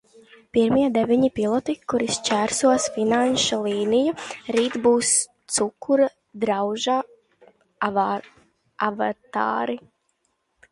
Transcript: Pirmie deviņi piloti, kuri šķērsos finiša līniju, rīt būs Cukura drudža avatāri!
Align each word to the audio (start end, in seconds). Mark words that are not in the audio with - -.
Pirmie 0.55 0.85
deviņi 0.93 1.27
piloti, 1.39 1.75
kuri 1.93 2.07
šķērsos 2.15 2.87
finiša 2.95 3.59
līniju, 3.67 4.15
rīt 4.57 4.79
būs 4.87 5.13
Cukura 5.57 6.09
drudža 6.47 6.99
avatāri! 7.93 9.81